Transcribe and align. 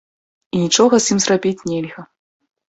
І 0.55 0.61
нічога 0.63 0.95
з 1.03 1.17
ім 1.17 1.19
зрабіць 1.27 1.65
нельга. 1.73 2.01